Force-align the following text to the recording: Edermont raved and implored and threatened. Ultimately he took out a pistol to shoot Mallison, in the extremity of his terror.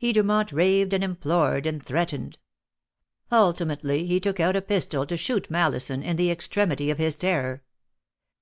Edermont 0.00 0.50
raved 0.50 0.94
and 0.94 1.04
implored 1.04 1.66
and 1.66 1.84
threatened. 1.84 2.38
Ultimately 3.30 4.06
he 4.06 4.18
took 4.18 4.40
out 4.40 4.56
a 4.56 4.62
pistol 4.62 5.04
to 5.04 5.18
shoot 5.18 5.50
Mallison, 5.50 6.02
in 6.02 6.16
the 6.16 6.30
extremity 6.30 6.88
of 6.90 6.96
his 6.96 7.16
terror. 7.16 7.62